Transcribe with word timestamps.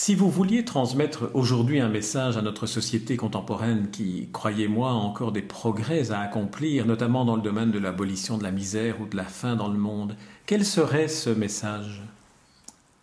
Si 0.00 0.14
vous 0.14 0.30
vouliez 0.30 0.64
transmettre 0.64 1.28
aujourd'hui 1.34 1.80
un 1.80 1.88
message 1.88 2.36
à 2.36 2.40
notre 2.40 2.66
société 2.66 3.16
contemporaine 3.16 3.90
qui, 3.90 4.28
croyez-moi, 4.32 4.90
a 4.90 4.94
encore 4.94 5.32
des 5.32 5.42
progrès 5.42 6.12
à 6.12 6.20
accomplir, 6.20 6.86
notamment 6.86 7.24
dans 7.24 7.34
le 7.34 7.42
domaine 7.42 7.72
de 7.72 7.80
l'abolition 7.80 8.38
de 8.38 8.44
la 8.44 8.52
misère 8.52 9.00
ou 9.00 9.06
de 9.06 9.16
la 9.16 9.24
faim 9.24 9.56
dans 9.56 9.66
le 9.66 9.76
monde, 9.76 10.16
quel 10.46 10.64
serait 10.64 11.08
ce 11.08 11.30
message? 11.30 12.04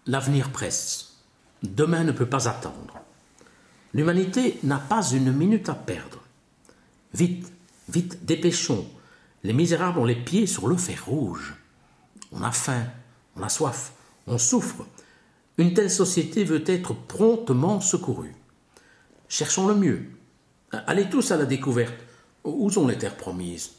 L'avenir 0.05 0.51
presse. 0.51 1.17
Demain 1.63 2.05
ne 2.05 2.13
peut 2.13 2.29
pas 2.29 2.47
attendre. 2.47 2.93
L'humanité 3.93 4.57
n'a 4.63 4.79
pas 4.79 5.05
une 5.09 5.33
minute 5.33 5.67
à 5.67 5.75
perdre. 5.75 6.21
Vite, 7.13 7.51
vite, 7.89 8.23
dépêchons. 8.23 8.87
Les 9.43 9.53
misérables 9.53 9.99
ont 9.99 10.05
les 10.05 10.15
pieds 10.15 10.47
sur 10.47 10.65
le 10.65 10.77
fer 10.77 11.03
rouge. 11.05 11.55
On 12.31 12.41
a 12.41 12.53
faim, 12.53 12.85
on 13.35 13.43
a 13.43 13.49
soif, 13.49 13.91
on 14.27 14.37
souffre. 14.37 14.85
Une 15.57 15.73
telle 15.73 15.91
société 15.91 16.43
veut 16.43 16.63
être 16.67 16.93
promptement 16.93 17.79
secourue. 17.79 18.35
Cherchons 19.29 19.67
le 19.67 19.75
mieux. 19.75 20.05
Allez 20.71 21.09
tous 21.09 21.31
à 21.31 21.37
la 21.37 21.45
découverte. 21.45 21.95
Où 22.43 22.69
sont 22.69 22.87
les 22.87 22.97
terres 22.97 23.17
promises? 23.17 23.71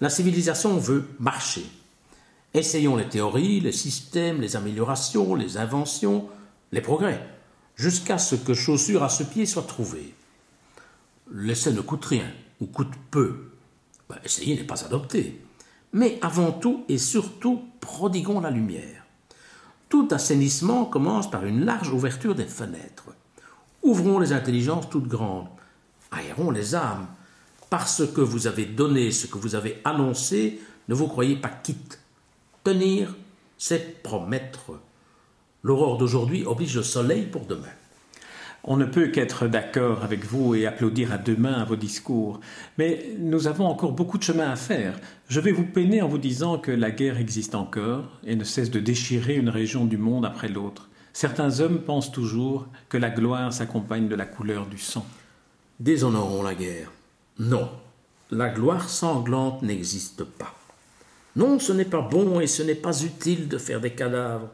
La 0.00 0.10
civilisation 0.10 0.76
veut 0.76 1.08
marcher. 1.18 1.64
Essayons 2.54 2.96
les 2.96 3.08
théories, 3.08 3.60
les 3.60 3.72
systèmes, 3.72 4.40
les 4.40 4.54
améliorations, 4.54 5.34
les 5.34 5.56
inventions, 5.56 6.28
les 6.72 6.80
progrès, 6.80 7.26
jusqu'à 7.76 8.18
ce 8.18 8.36
que 8.36 8.54
chaussure 8.54 9.02
à 9.02 9.08
ce 9.08 9.22
pied 9.22 9.46
soit 9.46 9.66
trouvée. 9.66 10.14
L'essai 11.32 11.72
ne 11.72 11.80
coûte 11.80 12.04
rien, 12.04 12.30
ou 12.60 12.66
coûte 12.66 12.92
peu. 13.10 13.50
Ben, 14.08 14.16
essayer 14.24 14.56
n'est 14.56 14.64
pas 14.64 14.84
adopter. 14.84 15.40
Mais 15.92 16.18
avant 16.22 16.52
tout 16.52 16.84
et 16.88 16.98
surtout, 16.98 17.62
prodiguons 17.80 18.40
la 18.40 18.50
lumière. 18.50 18.97
Tout 19.88 20.08
assainissement 20.10 20.84
commence 20.84 21.30
par 21.30 21.44
une 21.46 21.64
large 21.64 21.92
ouverture 21.92 22.34
des 22.34 22.44
fenêtres. 22.44 23.14
Ouvrons 23.82 24.18
les 24.18 24.32
intelligences 24.32 24.90
toutes 24.90 25.08
grandes, 25.08 25.48
aérons 26.10 26.50
les 26.50 26.74
âmes. 26.74 27.06
Parce 27.70 28.06
que 28.06 28.20
vous 28.20 28.46
avez 28.46 28.64
donné 28.64 29.10
ce 29.10 29.26
que 29.26 29.38
vous 29.38 29.54
avez 29.54 29.80
annoncé, 29.84 30.60
ne 30.88 30.94
vous 30.94 31.08
croyez 31.08 31.36
pas 31.36 31.48
quitte. 31.48 32.00
Tenir, 32.64 33.14
c'est 33.56 34.02
promettre. 34.02 34.72
L'aurore 35.62 35.98
d'aujourd'hui 35.98 36.44
oblige 36.44 36.76
le 36.76 36.82
soleil 36.82 37.26
pour 37.26 37.46
demain. 37.46 37.77
On 38.64 38.76
ne 38.76 38.84
peut 38.84 39.08
qu'être 39.08 39.46
d'accord 39.46 40.02
avec 40.02 40.24
vous 40.24 40.54
et 40.54 40.66
applaudir 40.66 41.12
à 41.12 41.18
deux 41.18 41.36
mains 41.36 41.60
à 41.60 41.64
vos 41.64 41.76
discours. 41.76 42.40
Mais 42.76 43.14
nous 43.18 43.46
avons 43.46 43.66
encore 43.66 43.92
beaucoup 43.92 44.18
de 44.18 44.22
chemin 44.22 44.50
à 44.50 44.56
faire. 44.56 44.98
Je 45.28 45.40
vais 45.40 45.52
vous 45.52 45.64
peiner 45.64 46.02
en 46.02 46.08
vous 46.08 46.18
disant 46.18 46.58
que 46.58 46.72
la 46.72 46.90
guerre 46.90 47.18
existe 47.18 47.54
encore 47.54 48.18
et 48.24 48.36
ne 48.36 48.44
cesse 48.44 48.70
de 48.70 48.80
déchirer 48.80 49.36
une 49.36 49.48
région 49.48 49.84
du 49.84 49.96
monde 49.96 50.26
après 50.26 50.48
l'autre. 50.48 50.88
Certains 51.12 51.60
hommes 51.60 51.80
pensent 51.80 52.12
toujours 52.12 52.66
que 52.88 52.98
la 52.98 53.10
gloire 53.10 53.52
s'accompagne 53.52 54.08
de 54.08 54.14
la 54.14 54.26
couleur 54.26 54.66
du 54.66 54.78
sang. 54.78 55.06
Déshonorons 55.80 56.42
la 56.42 56.54
guerre. 56.54 56.92
Non, 57.38 57.70
la 58.30 58.50
gloire 58.50 58.88
sanglante 58.88 59.62
n'existe 59.62 60.24
pas. 60.24 60.54
Non, 61.36 61.58
ce 61.58 61.72
n'est 61.72 61.84
pas 61.84 62.02
bon 62.02 62.40
et 62.40 62.46
ce 62.46 62.62
n'est 62.62 62.74
pas 62.74 63.02
utile 63.02 63.48
de 63.48 63.58
faire 63.58 63.80
des 63.80 63.92
cadavres. 63.92 64.48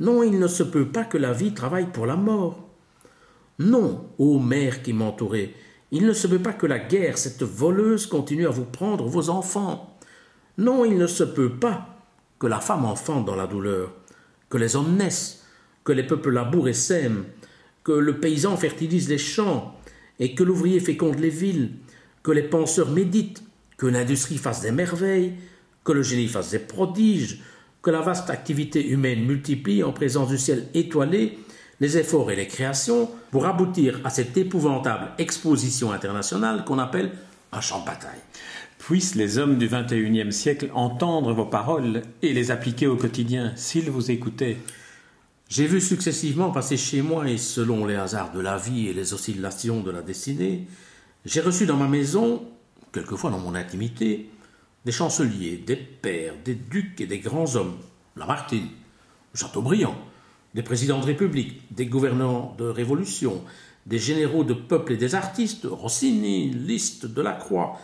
Non, 0.00 0.22
il 0.22 0.38
ne 0.38 0.46
se 0.46 0.62
peut 0.62 0.86
pas 0.86 1.04
que 1.04 1.18
la 1.18 1.32
vie 1.32 1.52
travaille 1.52 1.86
pour 1.86 2.06
la 2.06 2.16
mort. 2.16 2.58
Non, 3.58 4.10
ô 4.18 4.38
mère 4.38 4.82
qui 4.82 4.92
m'entourez, 4.92 5.54
il 5.92 6.06
ne 6.06 6.12
se 6.12 6.26
peut 6.26 6.40
pas 6.40 6.52
que 6.52 6.66
la 6.66 6.80
guerre, 6.80 7.18
cette 7.18 7.44
voleuse, 7.44 8.06
continue 8.06 8.46
à 8.46 8.50
vous 8.50 8.64
prendre 8.64 9.06
vos 9.06 9.30
enfants. 9.30 9.96
Non, 10.58 10.84
il 10.84 10.98
ne 10.98 11.06
se 11.06 11.22
peut 11.22 11.52
pas 11.52 11.88
que 12.40 12.48
la 12.48 12.60
femme 12.60 12.84
enfante 12.84 13.24
dans 13.24 13.36
la 13.36 13.46
douleur, 13.46 13.92
que 14.48 14.58
les 14.58 14.74
hommes 14.74 14.96
naissent, 14.96 15.44
que 15.84 15.92
les 15.92 16.02
peuples 16.02 16.30
labourent 16.30 16.68
et 16.68 16.74
sèment, 16.74 17.24
que 17.84 17.92
le 17.92 18.18
paysan 18.18 18.56
fertilise 18.56 19.08
les 19.08 19.18
champs, 19.18 19.78
et 20.18 20.34
que 20.34 20.42
l'ouvrier 20.42 20.80
féconde 20.80 21.20
les 21.20 21.30
villes, 21.30 21.72
que 22.24 22.32
les 22.32 22.42
penseurs 22.42 22.90
méditent, 22.90 23.44
que 23.76 23.86
l'industrie 23.86 24.38
fasse 24.38 24.62
des 24.62 24.72
merveilles, 24.72 25.34
que 25.84 25.92
le 25.92 26.02
génie 26.02 26.28
fasse 26.28 26.50
des 26.50 26.58
prodiges, 26.58 27.42
que 27.82 27.90
la 27.90 28.00
vaste 28.00 28.30
activité 28.30 28.84
humaine 28.84 29.24
multiplie 29.24 29.84
en 29.84 29.92
présence 29.92 30.30
du 30.30 30.38
ciel 30.38 30.66
étoilé 30.74 31.38
les 31.80 31.98
efforts 31.98 32.30
et 32.30 32.36
les 32.36 32.46
créations 32.46 33.10
pour 33.30 33.46
aboutir 33.46 34.00
à 34.04 34.10
cette 34.10 34.36
épouvantable 34.36 35.12
exposition 35.18 35.92
internationale 35.92 36.64
qu'on 36.64 36.78
appelle 36.78 37.12
un 37.52 37.60
champ 37.60 37.80
de 37.80 37.86
bataille. 37.86 38.20
Puissent 38.78 39.14
les 39.14 39.38
hommes 39.38 39.58
du 39.58 39.68
XXIe 39.68 40.32
siècle 40.32 40.70
entendre 40.74 41.32
vos 41.32 41.46
paroles 41.46 42.02
et 42.22 42.34
les 42.34 42.50
appliquer 42.50 42.86
au 42.86 42.96
quotidien 42.96 43.52
s'ils 43.56 43.90
vous 43.90 44.10
écoutaient. 44.10 44.58
J'ai 45.48 45.66
vu 45.66 45.80
successivement 45.80 46.50
passer 46.50 46.76
chez 46.76 47.00
moi, 47.00 47.28
et 47.28 47.38
selon 47.38 47.86
les 47.86 47.94
hasards 47.94 48.32
de 48.32 48.40
la 48.40 48.56
vie 48.56 48.88
et 48.88 48.92
les 48.92 49.14
oscillations 49.14 49.80
de 49.80 49.90
la 49.90 50.02
destinée, 50.02 50.66
j'ai 51.24 51.40
reçu 51.40 51.64
dans 51.64 51.76
ma 51.76 51.88
maison, 51.88 52.42
quelquefois 52.92 53.30
dans 53.30 53.38
mon 53.38 53.54
intimité, 53.54 54.30
des 54.84 54.92
chanceliers, 54.92 55.56
des 55.56 55.76
pères, 55.76 56.34
des 56.44 56.54
ducs 56.54 57.00
et 57.00 57.06
des 57.06 57.18
grands 57.18 57.56
hommes, 57.56 57.76
Lamartine, 58.16 58.68
Chateaubriand, 59.34 59.96
des 60.54 60.62
présidents 60.62 61.00
de 61.00 61.06
république, 61.06 61.62
des 61.74 61.86
gouvernants 61.86 62.54
de 62.56 62.64
révolution, 62.64 63.42
des 63.86 63.98
généraux 63.98 64.44
de 64.44 64.54
peuple 64.54 64.92
et 64.92 64.96
des 64.96 65.14
artistes, 65.14 65.66
Rossini, 65.68 66.48
Liszt, 66.50 67.06
Delacroix, 67.06 67.78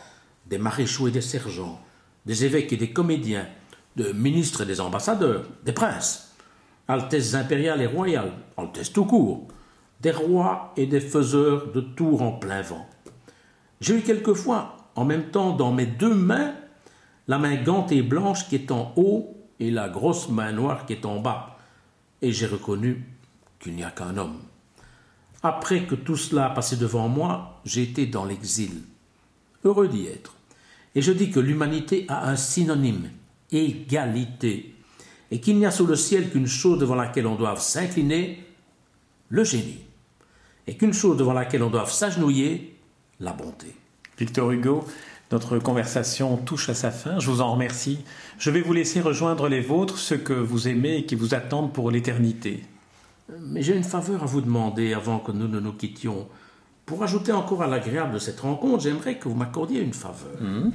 des 0.46 0.58
maréchaux 0.58 1.08
et 1.08 1.10
des 1.10 1.20
sergents, 1.20 1.80
des 2.26 2.44
évêques 2.44 2.72
et 2.72 2.76
des 2.76 2.92
comédiens, 2.92 3.46
de 3.96 4.12
ministres 4.12 4.62
et 4.62 4.66
des 4.66 4.80
ambassadeurs, 4.80 5.44
des 5.64 5.72
princes, 5.72 6.32
altesses 6.86 7.34
impériales 7.34 7.82
et 7.82 7.86
royales, 7.86 8.32
altesses 8.56 8.92
tout 8.92 9.04
court, 9.04 9.48
des 10.00 10.12
rois 10.12 10.72
et 10.76 10.86
des 10.86 11.00
faiseurs 11.00 11.72
de 11.72 11.80
tours 11.80 12.22
en 12.22 12.32
plein 12.32 12.62
vent. 12.62 12.86
J'ai 13.80 13.96
eu 13.96 14.00
quelquefois, 14.00 14.76
en 14.94 15.04
même 15.04 15.30
temps, 15.30 15.54
dans 15.54 15.72
mes 15.72 15.86
deux 15.86 16.14
mains, 16.14 16.54
la 17.26 17.38
main 17.38 17.56
gante 17.62 17.92
et 17.92 18.02
blanche 18.02 18.48
qui 18.48 18.54
est 18.54 18.70
en 18.70 18.92
haut 18.96 19.36
et 19.58 19.70
la 19.70 19.88
grosse 19.88 20.28
main 20.28 20.52
noire 20.52 20.86
qui 20.86 20.94
est 20.94 21.04
en 21.04 21.20
bas 21.20 21.58
et 22.22 22.32
j'ai 22.32 22.46
reconnu 22.46 23.04
qu'il 23.58 23.74
n'y 23.74 23.84
a 23.84 23.90
qu'un 23.90 24.16
homme. 24.16 24.40
Après 25.42 25.86
que 25.86 25.94
tout 25.94 26.16
cela 26.16 26.46
a 26.46 26.50
passé 26.50 26.76
devant 26.76 27.08
moi, 27.08 27.60
j'ai 27.64 27.82
été 27.82 28.06
dans 28.06 28.24
l'exil. 28.24 28.82
Heureux 29.64 29.88
d'y 29.88 30.06
être. 30.06 30.34
Et 30.94 31.02
je 31.02 31.12
dis 31.12 31.30
que 31.30 31.40
l'humanité 31.40 32.04
a 32.08 32.28
un 32.28 32.36
synonyme, 32.36 33.10
égalité, 33.50 34.74
et 35.30 35.40
qu'il 35.40 35.58
n'y 35.58 35.66
a 35.66 35.70
sous 35.70 35.86
le 35.86 35.96
ciel 35.96 36.30
qu'une 36.30 36.46
chose 36.46 36.78
devant 36.78 36.96
laquelle 36.96 37.26
on 37.26 37.36
doit 37.36 37.56
s'incliner, 37.56 38.44
le 39.28 39.44
génie, 39.44 39.84
et 40.66 40.76
qu'une 40.76 40.92
chose 40.92 41.16
devant 41.16 41.32
laquelle 41.32 41.62
on 41.62 41.70
doit 41.70 41.86
s'agenouiller, 41.86 42.76
la 43.20 43.32
bonté. 43.32 43.74
Victor 44.18 44.50
Hugo, 44.50 44.84
notre 45.30 45.58
conversation 45.58 46.36
touche 46.36 46.68
à 46.68 46.74
sa 46.74 46.90
fin. 46.90 47.20
Je 47.20 47.30
vous 47.30 47.40
en 47.40 47.52
remercie. 47.52 48.00
Je 48.38 48.50
vais 48.50 48.62
vous 48.62 48.72
laisser 48.72 49.00
rejoindre 49.00 49.48
les 49.48 49.60
vôtres, 49.60 49.98
ceux 49.98 50.16
que 50.16 50.32
vous 50.32 50.68
aimez 50.68 50.96
et 50.96 51.06
qui 51.06 51.14
vous 51.14 51.34
attendent 51.34 51.72
pour 51.72 51.90
l'éternité. 51.90 52.64
Mais 53.40 53.62
j'ai 53.62 53.76
une 53.76 53.84
faveur 53.84 54.24
à 54.24 54.26
vous 54.26 54.40
demander 54.40 54.92
avant 54.92 55.20
que 55.20 55.30
nous 55.30 55.46
ne 55.46 55.60
nous 55.60 55.72
quittions. 55.72 56.26
Pour 56.84 57.04
ajouter 57.04 57.30
encore 57.30 57.62
à 57.62 57.68
l'agréable 57.68 58.14
de 58.14 58.18
cette 58.18 58.40
rencontre, 58.40 58.82
j'aimerais 58.82 59.18
que 59.18 59.28
vous 59.28 59.36
m'accordiez 59.36 59.80
une 59.80 59.92
faveur. 59.92 60.40
Hmm? 60.40 60.70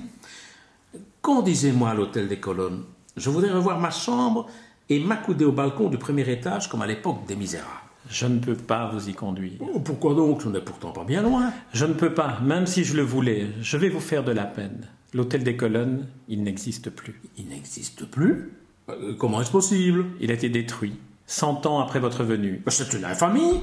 Conduisez-moi 1.21 1.89
à 1.89 1.93
l'hôtel 1.93 2.29
des 2.29 2.39
colonnes? 2.39 2.83
Je 3.17 3.29
voudrais 3.29 3.51
revoir 3.51 3.79
ma 3.79 3.91
chambre 3.91 4.47
et 4.87 4.99
m'accouder 4.99 5.43
au 5.43 5.51
balcon 5.51 5.89
du 5.89 5.97
premier 5.97 6.29
étage 6.29 6.69
comme 6.69 6.81
à 6.81 6.87
l'époque 6.87 7.25
des 7.27 7.35
Misérables. 7.35 7.84
Je 8.09 8.25
ne 8.27 8.39
peux 8.39 8.55
pas 8.55 8.89
vous 8.91 9.09
y 9.09 9.13
conduire. 9.13 9.59
Oh, 9.59 9.79
pourquoi 9.79 10.13
donc? 10.13 10.41
Ce 10.41 10.49
n'est 10.49 10.61
pourtant 10.61 10.91
pas 10.91 11.03
bien 11.03 11.21
loin. 11.21 11.51
Je 11.73 11.85
ne 11.85 11.93
peux 11.93 12.13
pas, 12.13 12.39
même 12.41 12.67
si 12.67 12.83
je 12.83 12.95
le 12.95 13.03
voulais. 13.03 13.47
Je 13.61 13.77
vais 13.77 13.89
vous 13.89 13.99
faire 13.99 14.23
de 14.23 14.31
la 14.31 14.45
peine. 14.45 14.87
L'hôtel 15.13 15.43
des 15.43 15.55
colonnes, 15.55 16.07
il 16.27 16.43
n'existe 16.43 16.89
plus. 16.89 17.21
Il 17.37 17.47
n'existe 17.47 18.05
plus? 18.05 18.51
Euh, 18.89 19.15
Comment 19.17 19.41
est-ce 19.41 19.51
possible? 19.51 20.05
Il 20.19 20.29
a 20.31 20.33
été 20.33 20.49
détruit, 20.49 20.93
cent 21.25 21.65
ans 21.65 21.79
après 21.79 21.99
votre 21.99 22.23
venue. 22.23 22.61
C'est 22.67 22.93
une 22.93 23.05
infamie 23.05 23.61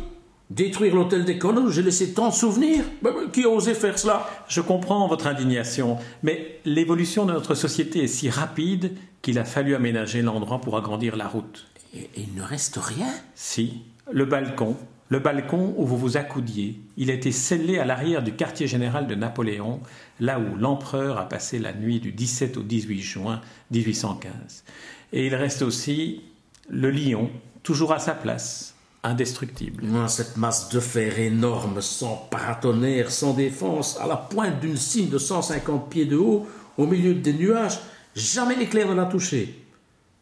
Détruire 0.50 0.94
l'hôtel 0.94 1.24
des 1.24 1.38
colonnes, 1.38 1.70
j'ai 1.70 1.82
laissé 1.82 2.12
tant 2.12 2.28
de 2.28 2.34
souvenirs. 2.34 2.84
Qui 3.32 3.44
a 3.44 3.48
osé 3.48 3.72
faire 3.72 3.98
cela? 3.98 4.28
Je 4.48 4.60
comprends 4.60 5.08
votre 5.08 5.26
indignation, 5.26 5.96
mais 6.22 6.60
l'évolution 6.66 7.24
de 7.24 7.32
notre 7.32 7.54
société 7.54 8.04
est 8.04 8.08
si 8.08 8.28
rapide 8.28 8.92
qu'il 9.22 9.38
a 9.38 9.46
fallu 9.46 9.74
aménager 9.74 10.20
l'endroit 10.20 10.60
pour 10.60 10.76
agrandir 10.76 11.16
la 11.16 11.26
route. 11.26 11.66
Et, 11.94 12.00
et 12.00 12.26
il 12.28 12.34
ne 12.34 12.42
reste 12.42 12.76
rien? 12.76 13.08
Si, 13.34 13.80
le 14.10 14.24
balcon, 14.24 14.76
le 15.08 15.18
balcon 15.18 15.74
où 15.76 15.84
vous 15.84 15.98
vous 15.98 16.16
accoudiez, 16.16 16.80
il 16.96 17.10
été 17.10 17.32
scellé 17.32 17.78
à 17.78 17.84
l'arrière 17.84 18.22
du 18.22 18.32
quartier 18.32 18.66
général 18.66 19.06
de 19.06 19.14
Napoléon, 19.14 19.80
là 20.20 20.40
où 20.40 20.56
l'empereur 20.56 21.18
a 21.18 21.28
passé 21.28 21.58
la 21.58 21.72
nuit 21.72 22.00
du 22.00 22.12
17 22.12 22.56
au 22.56 22.62
18 22.62 23.00
juin 23.00 23.40
1815. 23.70 24.64
Et 25.12 25.26
il 25.26 25.34
reste 25.34 25.62
aussi 25.62 26.22
le 26.70 26.90
lion, 26.90 27.30
toujours 27.62 27.92
à 27.92 27.98
sa 27.98 28.14
place, 28.14 28.74
indestructible. 29.02 29.84
Cette 30.08 30.36
masse 30.36 30.70
de 30.70 30.80
fer 30.80 31.18
énorme, 31.18 31.82
sans 31.82 32.16
paratonnerre, 32.30 33.10
sans 33.10 33.34
défense, 33.34 33.98
à 34.00 34.06
la 34.06 34.16
pointe 34.16 34.60
d'une 34.60 34.76
cime 34.76 35.10
de 35.10 35.18
150 35.18 35.90
pieds 35.90 36.06
de 36.06 36.16
haut, 36.16 36.46
au 36.78 36.86
milieu 36.86 37.14
des 37.14 37.34
nuages, 37.34 37.80
jamais 38.14 38.56
l'éclair 38.56 38.88
ne 38.88 38.94
l'a 38.94 39.04
touché. 39.04 39.62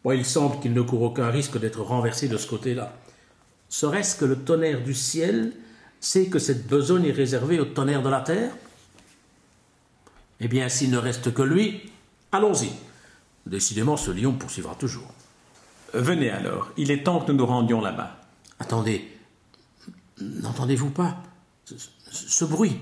il 0.05 0.25
semble 0.25 0.59
qu'il 0.59 0.73
ne 0.73 0.81
court 0.81 1.03
aucun 1.03 1.29
risque 1.29 1.59
d'être 1.59 1.81
renversé 1.81 2.27
de 2.27 2.37
ce 2.37 2.47
côté-là. 2.47 2.93
Serait-ce 3.71 4.17
que 4.17 4.25
le 4.25 4.35
tonnerre 4.37 4.83
du 4.83 4.93
ciel 4.93 5.53
sait 6.01 6.27
que 6.27 6.39
cette 6.39 6.67
besogne 6.67 7.05
est 7.05 7.13
réservée 7.13 7.57
au 7.61 7.63
tonnerre 7.63 8.03
de 8.03 8.09
la 8.09 8.19
terre? 8.19 8.51
Eh 10.41 10.49
bien, 10.49 10.67
s'il 10.67 10.91
ne 10.91 10.97
reste 10.97 11.33
que 11.33 11.41
lui, 11.41 11.89
allons-y. 12.33 12.69
Décidément, 13.45 13.95
ce 13.95 14.11
lion 14.11 14.33
poursuivra 14.33 14.75
toujours. 14.75 15.13
Venez 15.93 16.29
alors, 16.29 16.69
il 16.75 16.91
est 16.91 17.03
temps 17.03 17.21
que 17.21 17.31
nous 17.31 17.37
nous 17.37 17.45
rendions 17.45 17.79
là-bas. 17.79 18.19
Attendez, 18.59 19.07
n'entendez-vous 20.19 20.91
pas? 20.91 21.23
Ce, 21.63 21.75
ce 22.11 22.43
bruit? 22.43 22.77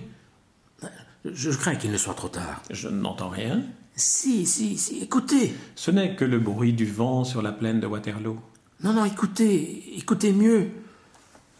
Je 1.23 1.51
crains 1.51 1.75
qu'il 1.75 1.91
ne 1.91 1.97
soit 1.97 2.15
trop 2.15 2.29
tard. 2.29 2.63
Je 2.71 2.89
n'entends 2.89 3.29
rien. 3.29 3.61
Si, 3.95 4.47
si, 4.47 4.75
si, 4.75 5.03
écoutez. 5.03 5.53
Ce 5.75 5.91
n'est 5.91 6.15
que 6.15 6.25
le 6.25 6.39
bruit 6.39 6.73
du 6.73 6.87
vent 6.87 7.23
sur 7.23 7.43
la 7.43 7.51
plaine 7.51 7.79
de 7.79 7.85
Waterloo. 7.85 8.39
Non, 8.81 8.93
non, 8.93 9.03
écoutez, 9.03 9.97
écoutez 9.97 10.31
mieux. 10.31 10.69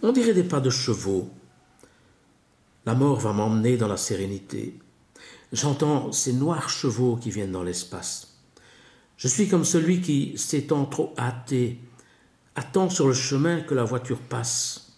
On 0.02 0.14
dirait 0.14 0.34
des 0.34 0.44
pas 0.44 0.62
de 0.62 0.70
chevaux. 0.70 1.30
La 2.86 2.94
mort 2.96 3.20
va 3.20 3.34
m'emmener 3.34 3.76
dans 3.76 3.90
la 3.90 3.98
sérénité. 3.98 4.80
J'entends 5.52 6.14
ces 6.14 6.32
noirs 6.32 6.70
chevaux 6.70 7.18
qui 7.18 7.30
viennent 7.30 7.52
dans 7.52 7.64
l'espace. 7.64 8.38
Je 9.18 9.28
suis 9.28 9.50
comme 9.50 9.66
celui 9.66 10.00
qui, 10.00 10.38
s'étant 10.38 10.86
trop 10.86 11.14
hâté, 11.18 11.80
attend 12.56 12.90
sur 12.90 13.10
le 13.10 13.14
chemin 13.14 13.60
que 13.60 13.76
la 13.76 13.84
voiture 13.84 14.20
passe. 14.20 14.94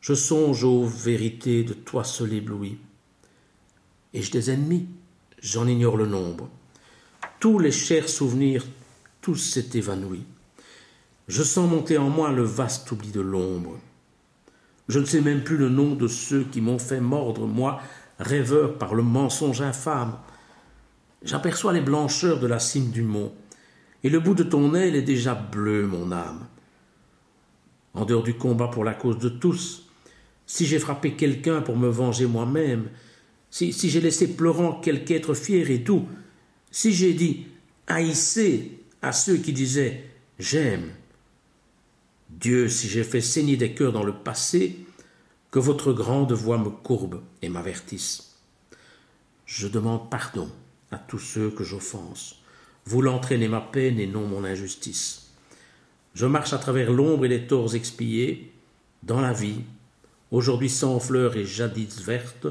Je 0.00 0.14
songe 0.14 0.64
aux 0.64 0.86
vérités 0.86 1.62
de 1.62 1.74
toi 1.74 2.04
seul 2.04 2.32
ébloui. 2.32 2.78
Ai-je 4.14 4.30
des 4.30 4.50
ennemis? 4.50 4.88
J'en 5.42 5.66
ignore 5.66 5.98
le 5.98 6.06
nombre. 6.06 6.48
Tous 7.38 7.58
les 7.58 7.70
chers 7.70 8.08
souvenirs, 8.08 8.64
tous 9.20 9.36
s'est 9.36 9.68
évanoui. 9.74 10.24
Je 11.30 11.44
sens 11.44 11.70
monter 11.70 11.96
en 11.96 12.10
moi 12.10 12.32
le 12.32 12.42
vaste 12.42 12.90
oubli 12.90 13.12
de 13.12 13.20
l'ombre. 13.20 13.78
Je 14.88 14.98
ne 14.98 15.04
sais 15.04 15.20
même 15.20 15.44
plus 15.44 15.56
le 15.56 15.68
nom 15.68 15.94
de 15.94 16.08
ceux 16.08 16.42
qui 16.42 16.60
m'ont 16.60 16.80
fait 16.80 17.00
mordre, 17.00 17.46
moi, 17.46 17.80
rêveur 18.18 18.78
par 18.78 18.96
le 18.96 19.04
mensonge 19.04 19.62
infâme. 19.62 20.18
J'aperçois 21.22 21.72
les 21.72 21.82
blancheurs 21.82 22.40
de 22.40 22.48
la 22.48 22.58
cime 22.58 22.90
du 22.90 23.02
mont, 23.02 23.32
et 24.02 24.10
le 24.10 24.18
bout 24.18 24.34
de 24.34 24.42
ton 24.42 24.74
aile 24.74 24.96
est 24.96 25.02
déjà 25.02 25.36
bleu, 25.36 25.86
mon 25.86 26.10
âme. 26.10 26.48
En 27.94 28.04
dehors 28.04 28.24
du 28.24 28.34
combat 28.34 28.66
pour 28.66 28.82
la 28.82 28.94
cause 28.94 29.18
de 29.18 29.28
tous, 29.28 29.86
si 30.46 30.66
j'ai 30.66 30.80
frappé 30.80 31.12
quelqu'un 31.12 31.60
pour 31.60 31.76
me 31.76 31.88
venger 31.88 32.26
moi-même, 32.26 32.88
si, 33.50 33.72
j'ai 33.72 34.00
laissé 34.00 34.34
pleurant 34.34 34.80
quelque 34.80 35.12
être 35.12 35.34
fier 35.34 35.70
et 35.70 35.78
doux, 35.78 36.08
si 36.72 36.92
j'ai 36.92 37.14
dit 37.14 37.46
haïssez 37.86 38.80
à 39.00 39.12
ceux 39.12 39.36
qui 39.36 39.52
disaient 39.52 40.10
j'aime, 40.40 40.90
Dieu, 42.30 42.68
si 42.68 42.88
j'ai 42.88 43.04
fait 43.04 43.20
saigner 43.20 43.56
des 43.56 43.74
cœurs 43.74 43.92
dans 43.92 44.04
le 44.04 44.14
passé, 44.14 44.78
que 45.50 45.58
votre 45.58 45.92
grande 45.92 46.32
voix 46.32 46.58
me 46.58 46.70
courbe 46.70 47.22
et 47.42 47.48
m'avertisse. 47.48 48.36
Je 49.46 49.66
demande 49.66 50.08
pardon 50.10 50.48
à 50.92 50.98
tous 50.98 51.18
ceux 51.18 51.50
que 51.50 51.64
j'offense, 51.64 52.36
voulant 52.86 53.16
entraîner 53.16 53.48
ma 53.48 53.60
peine 53.60 53.98
et 53.98 54.06
non 54.06 54.26
mon 54.26 54.44
injustice. 54.44 55.32
Je 56.14 56.26
marche 56.26 56.52
à 56.52 56.58
travers 56.58 56.92
l'ombre 56.92 57.24
et 57.24 57.28
les 57.28 57.46
torts 57.46 57.74
expiés, 57.74 58.52
dans 59.02 59.20
la 59.20 59.32
vie, 59.32 59.62
aujourd'hui 60.30 60.70
sans 60.70 61.00
fleurs 61.00 61.36
et 61.36 61.44
jadis 61.44 62.00
verte, 62.00 62.46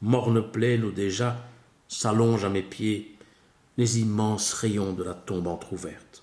morne 0.00 0.50
plaine 0.50 0.84
où 0.84 0.90
déjà 0.90 1.46
s'allongent 1.86 2.44
à 2.44 2.48
mes 2.48 2.62
pieds 2.62 3.16
les 3.76 4.00
immenses 4.00 4.52
rayons 4.54 4.92
de 4.92 5.02
la 5.02 5.14
tombe 5.14 5.46
entr'ouverte. 5.46 6.21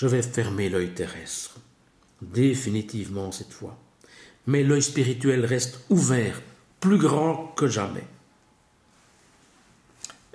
Je 0.00 0.06
vais 0.06 0.22
fermer 0.22 0.70
l'œil 0.70 0.94
terrestre, 0.94 1.60
définitivement 2.22 3.32
cette 3.32 3.52
fois, 3.52 3.76
mais 4.46 4.62
l'œil 4.62 4.80
spirituel 4.80 5.44
reste 5.44 5.84
ouvert, 5.90 6.40
plus 6.80 6.96
grand 6.96 7.52
que 7.54 7.66
jamais. 7.66 8.06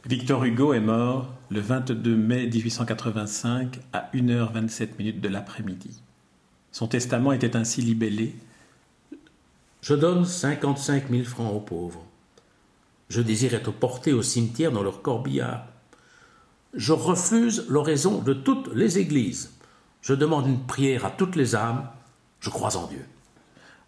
Victor 0.06 0.44
Hugo 0.46 0.74
est 0.74 0.80
mort 0.80 1.34
le 1.50 1.62
22 1.62 2.16
mai 2.16 2.46
1885 2.46 3.80
à 3.92 4.12
1h27 4.14 5.20
de 5.20 5.30
l'après-midi. 5.30 6.00
Son 6.72 6.88
testament 6.88 7.32
était 7.32 7.56
ainsi 7.56 7.82
libellé 7.82 8.36
je 9.82 9.94
donne 9.94 10.26
cinquante-cinq 10.26 11.12
mille 11.12 11.26
francs 11.26 11.54
aux 11.54 11.60
pauvres. 11.60 12.04
Je 13.10 13.22
désire 13.22 13.54
être 13.54 13.72
porté 13.72 14.14
au 14.14 14.24
cimetière 14.24 14.72
dans 14.72 14.82
leur 14.82 15.04
corbillard. 15.04 15.68
Je 16.74 16.92
refuse 16.92 17.66
l'oraison 17.70 18.20
de 18.20 18.34
toutes 18.34 18.74
les 18.74 18.98
églises. 18.98 19.55
Je 20.06 20.13
demande 20.13 20.46
une 20.46 20.60
prière 20.60 21.04
à 21.04 21.10
toutes 21.10 21.36
les 21.36 21.56
âmes. 21.56 21.88
Je 22.40 22.52
crois 22.52 22.78
en 22.78 22.86
Dieu. 22.86 23.04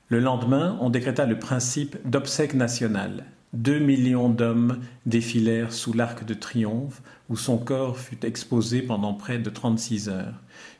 Le 0.09 0.19
lendemain, 0.19 0.75
on 0.81 0.89
décréta 0.89 1.27
le 1.27 1.37
principe 1.37 1.95
d'obsèque 2.09 2.55
national. 2.55 3.25
Deux 3.53 3.77
millions 3.77 4.27
d'hommes 4.27 4.79
défilèrent 5.05 5.71
sous 5.71 5.93
l'arc 5.93 6.25
de 6.25 6.33
triomphe, 6.33 7.03
où 7.29 7.37
son 7.37 7.59
corps 7.59 7.99
fut 7.99 8.25
exposé 8.25 8.81
pendant 8.81 9.13
près 9.13 9.37
de 9.37 9.51
trente-six 9.51 10.09
heures. 10.09 10.33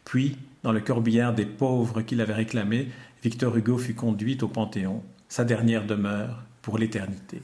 Puis, 0.06 0.38
dans 0.64 0.72
le 0.72 0.80
corbillard 0.80 1.36
des 1.36 1.46
pauvres 1.46 2.02
qu'il 2.02 2.20
avait 2.20 2.34
réclamé, 2.34 2.88
Victor 3.22 3.56
Hugo 3.56 3.78
fut 3.78 3.94
conduit 3.94 4.40
au 4.42 4.48
Panthéon, 4.48 5.04
sa 5.30 5.44
dernière 5.46 5.86
demeure 5.86 6.42
pour 6.64 6.80
l'éternité. 6.80 7.44